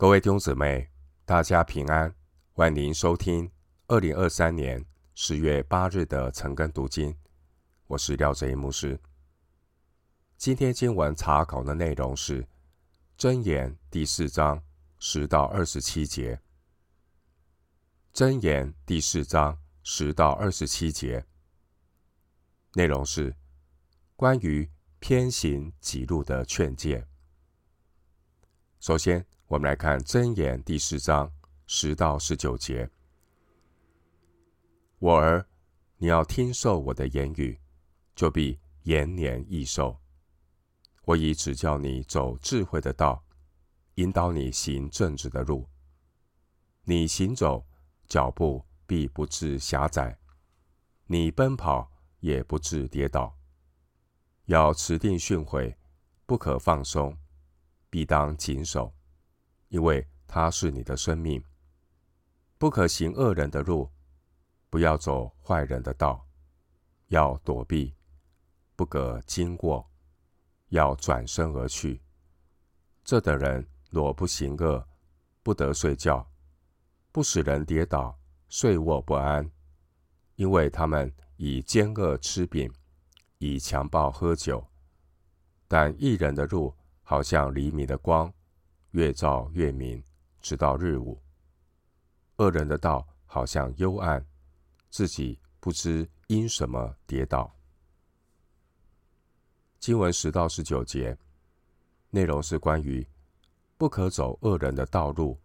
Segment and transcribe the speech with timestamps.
[0.00, 0.88] 各位弟兄姊妹，
[1.26, 2.14] 大家平安，
[2.54, 3.52] 欢迎收听
[3.86, 4.82] 二零二三年
[5.14, 7.14] 十月八日的晨更读经。
[7.86, 8.98] 我是廖哲一牧师。
[10.38, 12.42] 今天经文查考的内容是
[13.18, 14.62] 《箴言》第四章
[14.98, 16.40] 十到二十七节，
[18.18, 21.26] 《箴言》第四章十到二十七节
[22.72, 23.36] 内容是
[24.16, 24.66] 关于
[24.98, 27.06] 偏行己路的劝诫。
[28.78, 31.28] 首先，我们来看《箴言》第四章
[31.66, 32.88] 十到十九节
[35.00, 35.44] ：“我儿，
[35.96, 37.58] 你要听受我的言语，
[38.14, 39.98] 就必延年益寿。
[41.02, 43.24] 我已指教你走智慧的道，
[43.96, 45.68] 引导你行正直的路。
[46.84, 47.66] 你行走，
[48.06, 50.16] 脚步必不致狭窄；
[51.06, 53.36] 你奔跑，也不致跌倒。
[54.44, 55.74] 要持定训诲，
[56.24, 57.18] 不可放松。”
[57.90, 58.94] 必当谨守，
[59.70, 61.42] 因为他是你的生命。
[62.58, 63.90] 不可行恶人的路，
[64.68, 66.24] 不要走坏人的道，
[67.06, 67.96] 要躲避，
[68.76, 69.90] 不可经过，
[70.68, 72.02] 要转身而去。
[73.02, 74.86] 这等人若不行恶，
[75.42, 76.30] 不得睡觉，
[77.10, 78.16] 不使人跌倒，
[78.48, 79.50] 睡卧不安，
[80.34, 82.70] 因为他们以奸恶吃饼，
[83.38, 84.64] 以强暴喝酒。
[85.66, 88.32] 但义人的路，好像黎明的光，
[88.92, 90.02] 越照越明，
[90.40, 91.20] 直到日午。
[92.36, 94.24] 恶人的道好像幽暗，
[94.88, 97.54] 自己不知因什么跌倒。
[99.78, 101.16] 经文十到十九节
[102.10, 103.06] 内容是关于
[103.76, 105.38] 不可走恶人的道路。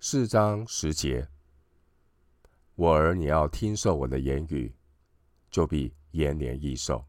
[0.00, 1.28] 四章十节，
[2.74, 4.74] 我儿，你要听受我的言语，
[5.50, 7.04] 就必延年益寿。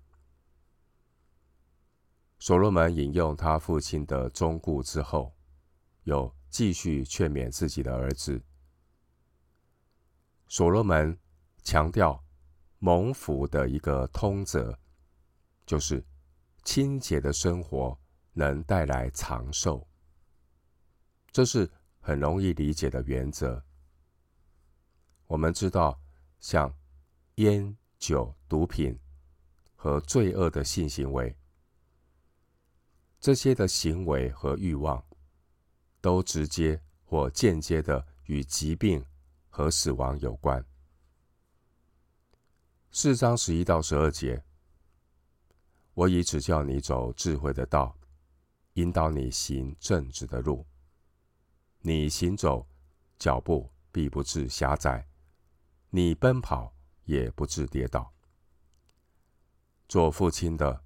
[2.40, 5.36] 所罗门引用他父亲的忠告之后，
[6.04, 8.42] 又继续劝勉自己的儿子。
[10.48, 11.18] 所罗门
[11.64, 12.24] 强调
[12.80, 14.78] 蒙福的一个通则，
[15.66, 16.06] 就是
[16.64, 18.00] 清洁的生活
[18.34, 19.86] 能带来长寿。
[21.32, 21.70] 这是
[22.00, 23.62] 很容易理解的原则。
[25.26, 26.00] 我们知道，
[26.40, 26.74] 像
[27.36, 28.98] 烟酒、毒品
[29.76, 31.36] 和罪恶的性行为。
[33.20, 35.04] 这些的行为和欲望，
[36.00, 39.04] 都直接或间接的与疾病
[39.50, 40.64] 和死亡有关。
[42.92, 44.44] 四章十一到十二节，
[45.94, 47.98] 我已指教你走智慧的道，
[48.74, 50.66] 引导你行正直的路。
[51.82, 52.68] 你行走，
[53.18, 55.06] 脚步必不致狭窄；
[55.90, 56.74] 你奔跑，
[57.06, 58.14] 也不致跌倒。
[59.88, 60.84] 做父亲的，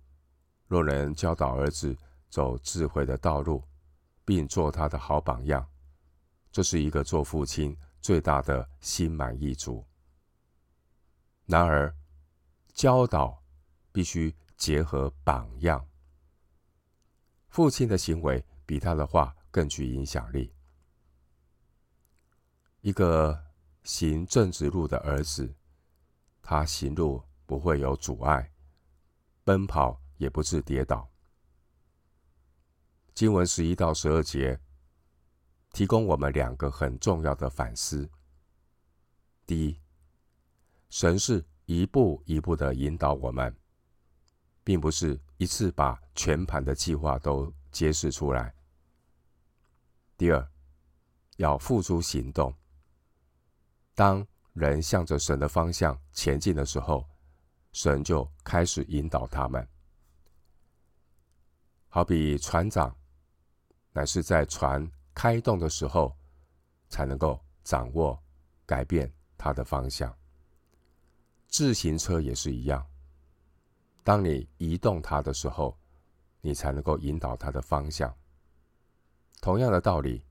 [0.67, 1.97] 若能教导儿子，
[2.31, 3.61] 走智慧的道路，
[4.23, 5.69] 并做他的好榜样，
[6.49, 9.85] 这是一个做父亲最大的心满意足。
[11.45, 11.93] 然而，
[12.73, 13.43] 教导
[13.91, 15.85] 必须结合榜样。
[17.49, 20.53] 父亲的行为比他的话更具影响力。
[22.79, 23.37] 一个
[23.83, 25.53] 行正直路的儿子，
[26.41, 28.49] 他行路不会有阻碍，
[29.43, 31.10] 奔跑也不致跌倒。
[33.13, 34.59] 经文十一到十二节，
[35.73, 38.09] 提供我们两个很重要的反思。
[39.45, 39.79] 第一，
[40.89, 43.55] 神是一步一步的引导我们，
[44.63, 48.55] 并不是一次把全盘的计划都揭示出来。
[50.17, 50.51] 第二，
[51.35, 52.55] 要付诸行动。
[53.93, 57.05] 当人向着神的方向前进的时候，
[57.73, 59.67] 神就开始引导他们，
[61.89, 62.97] 好比船长。
[63.93, 66.15] 乃是在船开动的时候，
[66.87, 68.17] 才能够掌握、
[68.65, 70.15] 改变它的方向。
[71.47, 72.85] 自行车也是一样，
[74.03, 75.77] 当你移动它的时候，
[76.39, 78.15] 你才能够引导它的方向。
[79.41, 80.23] 同样的道理，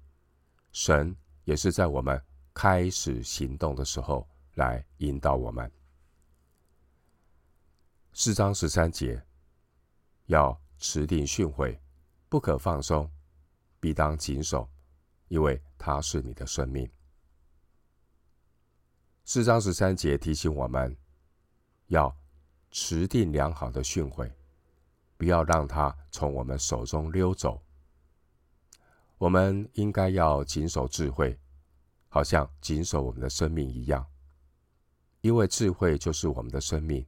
[0.72, 1.14] 神
[1.44, 2.20] 也是在我们
[2.54, 5.70] 开始行动的时候来引导我们。
[8.12, 9.22] 四章十三节，
[10.26, 11.78] 要持定训诲，
[12.28, 13.10] 不可放松。
[13.80, 14.68] 必当谨守，
[15.28, 16.88] 因为它是你的生命。
[19.24, 20.96] 四章十三节提醒我们，
[21.86, 22.14] 要
[22.70, 24.30] 持定良好的训诲，
[25.16, 27.62] 不要让它从我们手中溜走。
[29.18, 31.38] 我们应该要谨守智慧，
[32.08, 34.06] 好像谨守我们的生命一样，
[35.20, 37.06] 因为智慧就是我们的生命。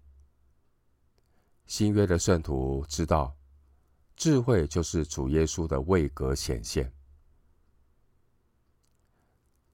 [1.67, 3.35] 新约的圣徒知道，
[4.17, 6.93] 智慧就是主耶稣的位格显现。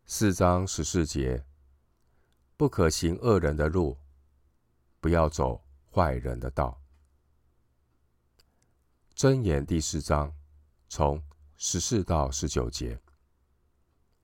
[0.06, 1.44] 四章十四节，
[2.56, 3.98] 不可行恶人的路，
[5.00, 5.62] 不要走
[5.92, 6.80] 坏人的道。
[9.14, 10.32] 箴言第四章
[10.88, 11.22] 从
[11.56, 12.98] 十四到十九节，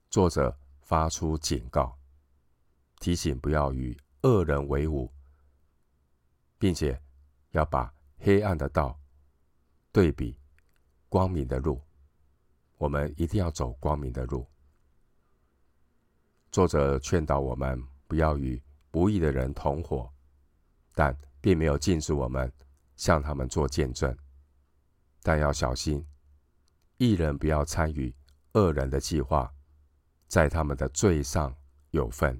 [0.09, 1.99] 作者发出警告，
[2.99, 5.13] 提醒不要与恶人为伍，
[6.57, 6.99] 并且
[7.51, 8.99] 要把黑暗的道
[9.95, 10.37] 对比
[11.07, 11.81] 光明的路。
[12.77, 14.45] 我们一定要走光明的路。
[16.51, 18.61] 作者劝导我们不要与
[18.91, 20.11] 不义的人同伙，
[20.93, 22.51] 但并没有禁止我们
[22.97, 24.13] 向他们做见证。
[25.21, 26.05] 但要小心，
[26.97, 28.13] 一人不要参与
[28.51, 29.49] 恶人的计划，
[30.27, 31.55] 在他们的罪上
[31.91, 32.37] 有份。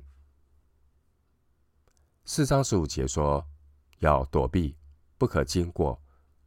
[2.25, 3.47] 四章十五节说，
[3.99, 4.75] 要躲避，
[5.17, 5.97] 不可经过，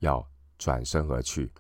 [0.00, 1.50] 要转身而去。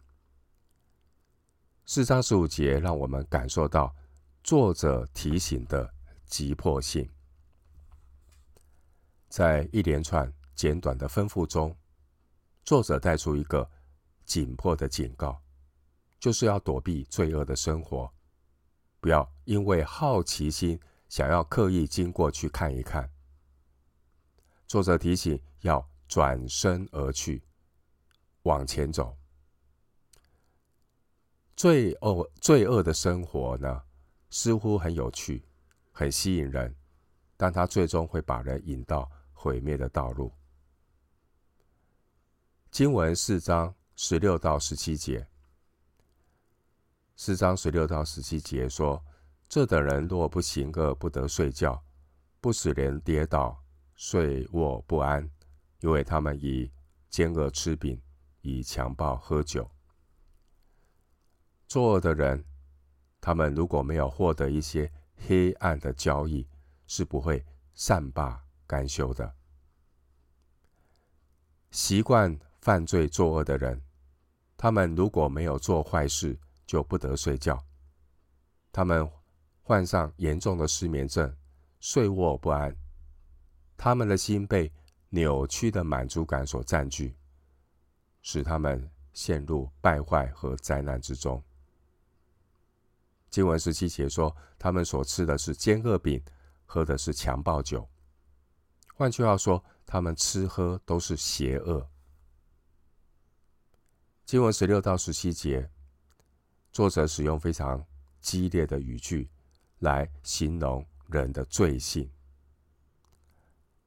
[1.86, 3.94] 四章十五节让我们感受到
[4.42, 5.94] 作者提醒的。
[6.28, 7.08] 急迫性，
[9.30, 11.74] 在一连串简短的吩咐中，
[12.62, 13.66] 作者带出一个
[14.26, 15.42] 紧迫的警告，
[16.20, 18.12] 就是要躲避罪恶的生活，
[19.00, 20.78] 不要因为好奇心
[21.08, 23.10] 想要刻意经过去看一看。
[24.66, 27.42] 作者提醒要转身而去，
[28.42, 29.16] 往前走。
[31.56, 33.82] 罪恶罪恶的生活呢，
[34.30, 35.44] 似乎很有趣。
[35.90, 36.72] 很吸引人，
[37.36, 40.32] 但它最终会把人引到毁灭的道路。
[42.70, 45.26] 经文四章十六到十七节，
[47.16, 49.04] 四章十六到十七节说
[49.50, 51.82] ：“这等人若不行恶，不得睡觉，
[52.40, 53.60] 不使人跌倒，
[53.96, 55.28] 睡卧不安，
[55.80, 56.70] 因为他们以
[57.10, 58.00] 奸恶吃饼，
[58.48, 59.70] 以强暴喝酒。
[61.66, 62.44] 作恶的人，
[63.20, 64.90] 他们如果没有获得一些。”
[65.26, 66.46] 黑暗的交易
[66.86, 69.34] 是不会善罢甘休的。
[71.72, 73.82] 习惯犯罪作恶的人，
[74.56, 77.60] 他们如果没有做坏事，就不得睡觉。
[78.70, 79.10] 他们
[79.64, 81.36] 患上严重的失眠症，
[81.80, 82.76] 睡卧不安。
[83.76, 84.72] 他们的心被
[85.08, 87.16] 扭曲的满足感所占据，
[88.30, 91.42] 使他们陷入败坏和灾难之中。
[93.30, 96.22] 经文十七节说，他们所吃的是奸恶饼，
[96.66, 97.88] 喝的是强暴酒。
[98.94, 101.88] 换句话说，他们吃喝都是邪恶。
[104.26, 105.70] 经文十六到十七节，
[106.70, 107.82] 作者使用非常
[108.20, 109.30] 激烈的语句
[109.78, 112.12] 来形容人的罪性。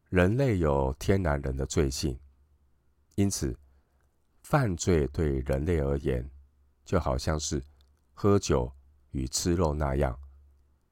[0.10, 2.20] 人类有天然人的罪性，
[3.14, 3.56] 因此
[4.52, 6.30] 犯罪对人类而言，
[6.84, 7.64] 就好像是
[8.14, 8.70] 喝酒。
[9.12, 10.20] 与吃肉那样，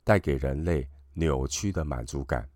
[0.02, 2.50] 带给人类扭曲的满足感。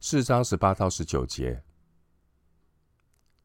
[0.00, 1.62] 四章十八到十九节，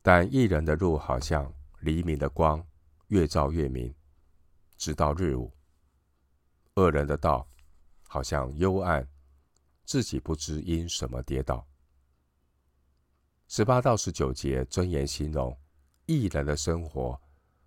[0.01, 2.65] 但义人的路好像黎明的光，
[3.07, 3.93] 越照越明，
[4.77, 5.51] 直到日午；
[6.75, 7.45] 恶人的道
[8.07, 9.05] 好像幽暗，
[9.83, 11.67] 自己不知因什么跌倒。
[13.47, 15.57] 十八到十九节箴言形容
[16.06, 17.19] 义人的生活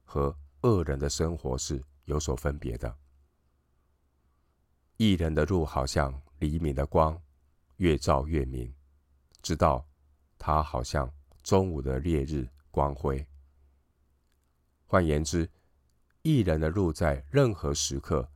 [0.05, 1.83] 和恶人的生活是。
[2.09, 2.97] 有所分别的。
[4.97, 7.21] 义人的路好像黎明的光，
[7.77, 8.75] 越照越明，
[9.43, 9.87] 直到
[10.39, 11.13] 他好像
[11.43, 13.25] 中午的烈日光辉。
[14.87, 15.47] 换言之，
[16.23, 18.27] 义人的路在任何时刻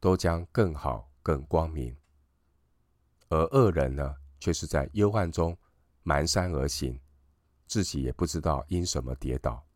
[0.00, 1.94] 都将更好、更光明；
[3.28, 5.54] 而恶人呢，却是在幽暗中
[6.04, 7.00] 蹒跚而行，
[7.66, 9.66] 自己也不知道因什么跌倒。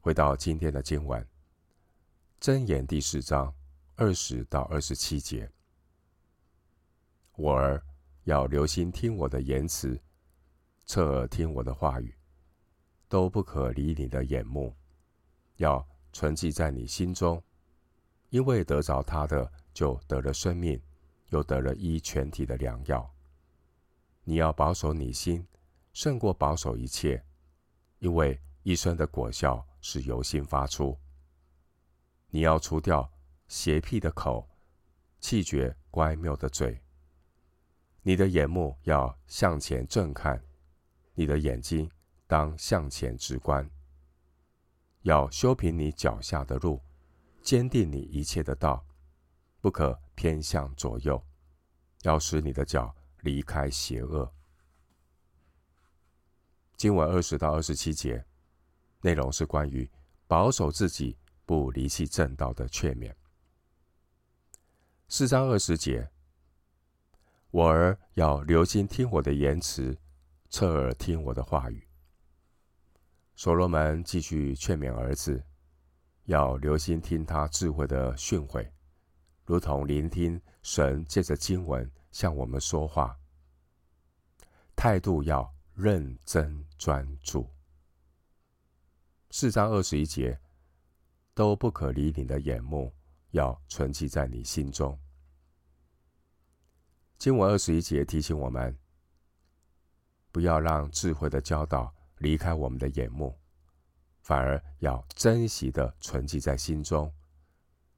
[0.00, 1.26] 回到今天的经文，
[2.38, 3.54] 箴言第四章
[3.96, 5.50] 二十到二十七节。
[7.36, 7.82] 我儿
[8.24, 9.98] 要留心听我的言辞，
[10.84, 12.14] 侧耳听我的话语，
[13.08, 14.76] 都不可离你的眼目，
[15.56, 17.42] 要存记在你心中，
[18.28, 20.78] 因为得着他的，就得了生命，
[21.30, 23.13] 又得了医全体的良药。
[24.24, 25.46] 你要保守你心，
[25.92, 27.24] 胜过保守一切，
[28.00, 29.64] 因为一生的果效。
[29.86, 30.98] 是由心发出。
[32.30, 33.06] 你要除掉
[33.48, 34.48] 邪僻的口，
[35.20, 36.82] 弃绝乖谬的嘴。
[38.00, 40.42] 你的眼目要向前正看，
[41.12, 41.86] 你的眼睛
[42.26, 43.70] 当向前直观。
[45.02, 46.80] 要修平你脚下的路，
[47.42, 48.82] 坚定你一切的道，
[49.60, 51.22] 不可偏向左右。
[52.04, 54.32] 要使你的脚离开邪恶。
[56.76, 58.24] 经文二十到二十七节，
[59.00, 59.90] 内容是关于
[60.26, 61.16] 保守自己
[61.46, 63.12] 不离弃正道的劝勉。
[65.08, 66.10] 四章二十节，
[67.50, 69.96] 我儿要留心听我的言辞，
[70.50, 71.88] 侧耳听我的话语。
[73.36, 75.44] 所罗门继续劝勉儿子，
[76.24, 78.70] 要留心听他智慧的训诲，
[79.44, 83.16] 如同聆听神借着经文向我们说话。
[84.74, 87.48] 态度要认真专注。
[89.30, 90.40] 四章二十一节，
[91.34, 92.90] 都不可离你的眼目，
[93.32, 94.98] 要存记在你心中。
[97.18, 98.76] 经文二十一节提醒我们，
[100.32, 103.38] 不要让智慧的教导离开我们的眼目，
[104.22, 107.12] 反而要珍惜的存记在心中。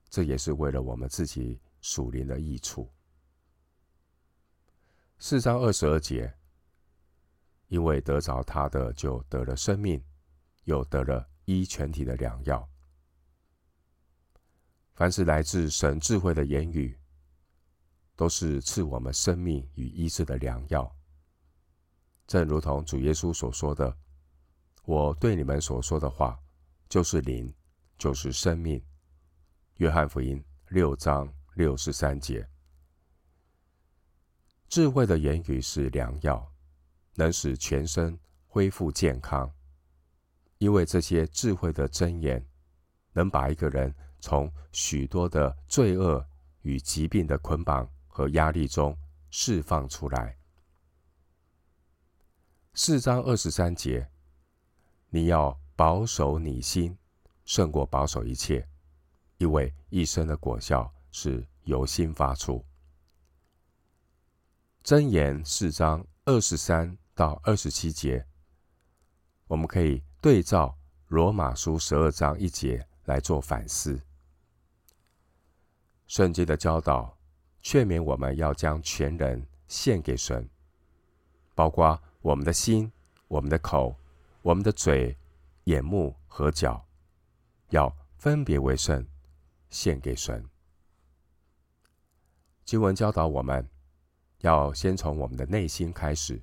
[0.09, 2.93] 这也是为了我们自己属灵的益处。
[5.19, 6.35] 四章二十二节，
[7.69, 10.05] 因为得着他的，就得了生命，
[10.65, 12.69] 又得了医全体的良药。
[14.95, 16.99] 凡是来自神智慧的言语，
[18.17, 20.93] 都是赐我们生命与医治的良药。
[22.27, 23.97] 正如同主耶稣所说的
[24.83, 26.37] ：“我对你们所说的话，
[26.89, 27.55] 就是灵，
[27.97, 28.85] 就是生命。”
[29.79, 32.47] 约翰福音六章六十三节。
[34.69, 36.47] 智慧的言语是良药，
[37.15, 39.51] 能使全身恢复健康。
[40.59, 42.47] 因为这些智慧的箴言，
[43.13, 46.23] 能把一个人从许多的罪恶
[46.61, 48.95] 与疾病的捆绑和压力中
[49.31, 50.37] 释放出来。
[52.75, 54.07] 四章二十三节，
[55.09, 56.95] 你要保守你心，
[57.47, 58.69] 胜过保守一切，
[59.39, 62.63] 因为一生的果效是由心发出。
[64.85, 68.27] 箴言四章二十三到二十七节，
[69.47, 70.77] 我们可以对照
[71.09, 73.99] 罗马书十二章一节来做反思。
[76.07, 77.17] 圣经的教导。
[77.63, 80.49] 劝勉我们要将全人献给神，
[81.53, 82.93] 包括我们的心、
[83.27, 83.97] 我们的口、
[84.43, 85.17] 我们的嘴、
[85.65, 86.87] 眼目和脚，
[87.71, 89.05] 要分别为圣，
[89.69, 90.49] 献给神。
[92.67, 93.67] 经文教导我们
[94.41, 96.43] 要先从我们的内心开始，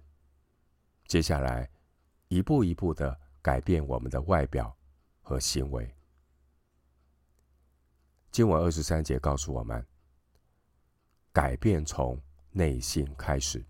[1.06, 1.70] 接下来
[2.30, 4.76] 一步一步的改变我们的外表
[5.22, 5.94] 和行为。
[8.32, 9.86] 经文二十三节告诉我们。
[11.34, 13.66] 改变从内心开始。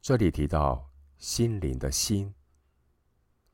[0.00, 0.88] 这里提到
[1.18, 2.32] 心灵的心，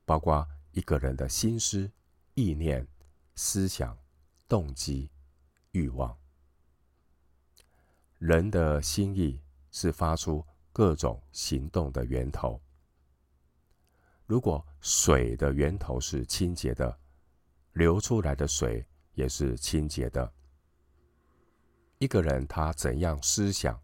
[0.05, 1.91] 包括一个人的心思、
[2.35, 2.87] 意念、
[3.33, 3.97] 思想、
[4.47, 5.09] 动机、
[5.71, 6.15] 欲望。
[8.19, 12.61] 人的心意是发出各种行动的源头。
[14.25, 16.99] 如果水的源头是清洁的，
[17.71, 20.31] 流出来的水也是清洁的。
[21.97, 23.81] 一个人他怎样思想，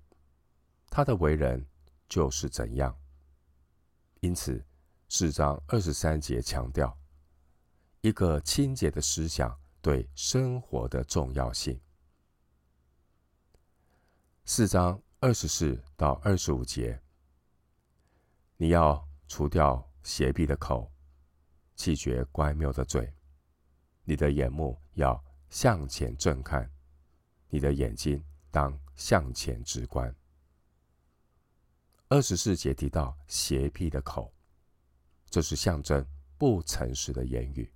[0.89, 1.65] 他的为人
[2.09, 2.93] 就是怎样。
[4.19, 4.61] 因此，
[5.07, 6.95] 四章二十三节强调
[8.01, 11.79] 一个清洁的思想对生活的重要性。
[14.47, 17.01] 四章二十四到二十五节，
[18.57, 20.93] 你要除掉邪僻的口，
[21.75, 23.11] 弃绝乖谬的嘴，
[24.03, 26.71] 你的眼目要向前正看。
[27.49, 30.15] 你的眼睛当向前直观。
[32.09, 34.31] 二十四节提到邪僻的口，
[35.27, 36.05] 这是象征
[36.37, 37.73] 不诚实的言语。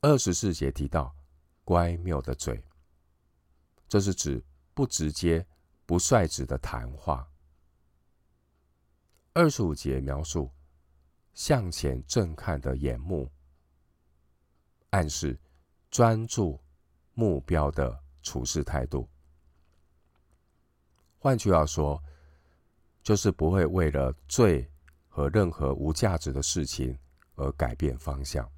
[0.00, 1.14] 二十四节提到
[1.62, 2.64] 乖谬的嘴，
[3.86, 4.42] 这是指
[4.78, 5.44] 不直接、
[5.86, 7.28] 不率直的谈话。
[9.32, 10.48] 二十五节描述
[11.34, 13.28] 向前正看的眼目，
[14.90, 15.36] 暗示
[15.90, 16.60] 专注。
[17.12, 19.08] 目标的处事态度，
[21.18, 22.00] 换句话说，
[23.02, 24.70] 就是不会为了罪
[25.08, 26.96] 和任何无价值的事情
[27.34, 28.48] 而改变方向。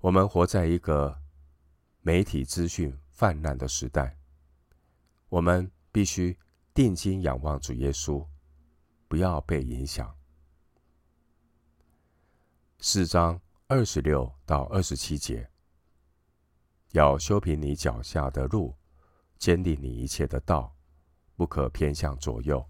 [0.00, 1.16] 我们活在一个
[2.00, 4.16] 媒体资讯泛滥的时代，
[5.28, 6.34] 我们必须
[6.72, 8.26] 定睛仰望主耶稣，
[9.08, 10.16] 不要被影响。
[12.78, 15.46] 四章二十六到二十七节。
[16.92, 18.74] 要修平你脚下的路，
[19.36, 20.74] 坚定你一切的道，
[21.36, 22.66] 不可偏向左右。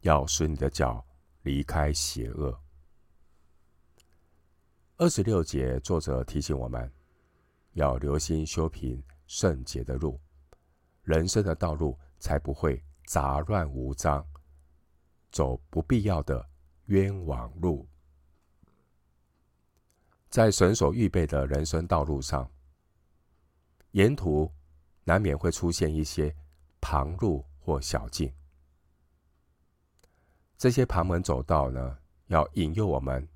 [0.00, 1.06] 要使你的脚
[1.42, 2.58] 离开邪恶。
[4.96, 6.90] 二十六节，作者提醒我们，
[7.74, 10.18] 要留心修平圣洁的路，
[11.04, 14.26] 人生的道路才不会杂乱无章，
[15.30, 16.44] 走不必要的
[16.86, 17.86] 冤枉路。
[20.30, 22.50] 在神所预备的人生道路上，
[23.92, 24.50] 沿途
[25.04, 26.34] 难免会出现一些
[26.80, 28.32] 旁路或小径。
[30.56, 33.28] 这些旁门左道呢，要引诱我们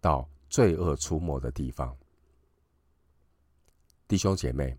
[0.00, 1.96] 到罪恶出没的地方。
[4.06, 4.78] 弟兄姐妹，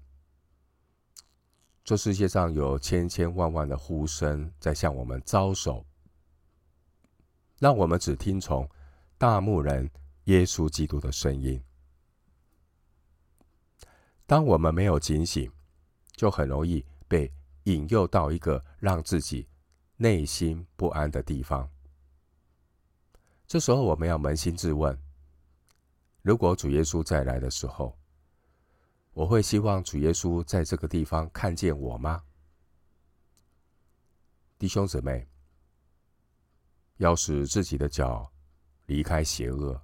[1.86, 5.86] 这世界上有千千万万的呼声在向我们招手，
[7.60, 8.68] 让我们只听从
[9.20, 9.88] 大牧人
[10.24, 11.64] 耶稣基督的声音。
[14.26, 15.52] 当我们没有警醒，
[16.16, 17.32] 就很容易被
[17.66, 19.48] 引诱到一个让自己
[19.98, 21.70] 内心不安的地方。
[23.46, 25.00] 这时候，我们要扪心自问：
[26.24, 27.96] 如果主耶稣再来的时候，
[29.16, 32.22] 我会希望主耶稣在这个地方看见我吗？
[34.60, 35.26] 弟兄姊妹，
[36.98, 38.30] 要使自己的脚
[38.88, 39.82] 离开邪恶，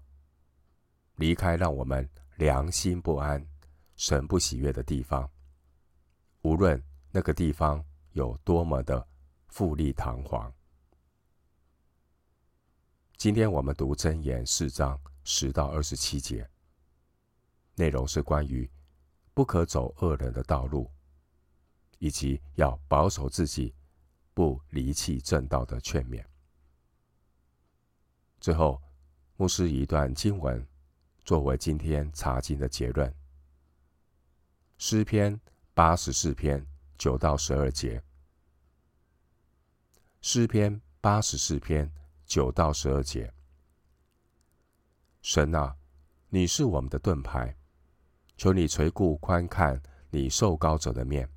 [1.16, 3.42] 离开让我们良心不安、
[3.96, 5.32] 神不喜悦的地方，
[6.42, 9.08] 无论那个地方有多么的
[9.48, 10.54] 富丽堂皇。
[13.16, 16.46] 今天我们读箴言四章十到二十七节，
[17.76, 18.70] 内容是关于。
[19.34, 20.92] 不可走恶人的道路，
[22.00, 23.74] 以及要保守自己，
[24.34, 26.24] 不离弃正道的劝勉。
[28.40, 28.82] 最后，
[29.38, 30.68] 牧师一段经文
[31.24, 33.14] 作为今天查经的结论：
[34.78, 35.40] 诗篇
[35.74, 36.66] 八十四篇
[36.98, 38.04] 九到十二节。
[40.22, 41.92] 诗篇八十四篇
[42.26, 43.34] 九到十二节。
[45.22, 45.78] 神啊，
[46.30, 47.56] 你是我们的盾牌。
[48.42, 49.80] 求你垂顾观看
[50.10, 51.30] 你受膏者的面，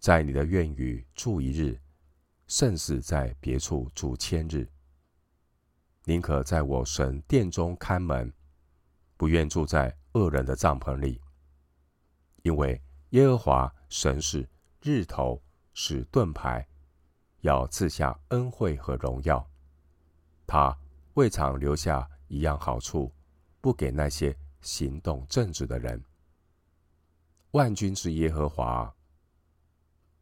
[0.00, 1.80] 在你的院宇住一日，
[2.48, 4.68] 胜似在别处住千日。
[6.02, 8.32] 宁可在我神殿中看门，
[9.16, 11.20] 不愿住在恶人的帐篷里。
[12.42, 14.48] 因为耶和华神是
[14.82, 15.40] 日头，
[15.74, 16.66] 是盾牌，
[17.42, 19.48] 要赐下恩惠和荣耀。
[20.44, 20.76] 他
[21.14, 23.12] 未尝留下一样好处，
[23.60, 24.36] 不给那些。
[24.60, 26.02] 行动正直的人，
[27.52, 28.94] 万军之耶和华，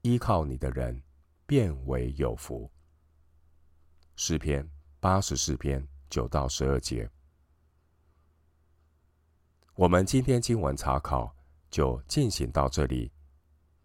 [0.02, 1.02] 依靠你的人，
[1.46, 2.70] 便为有福。
[4.14, 4.68] 诗篇
[5.00, 7.10] 八十四篇九到十二节。
[9.74, 11.36] 我们今天经文查考
[11.70, 13.12] 就进行到这里，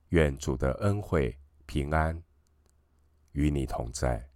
[0.10, 2.24] 愿主的恩惠平安
[3.34, 4.31] 与你同在。